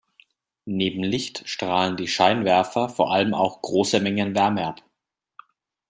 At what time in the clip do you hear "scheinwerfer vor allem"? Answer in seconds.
2.07-3.35